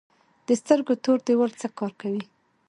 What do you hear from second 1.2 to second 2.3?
دیوال څه کار کوي؟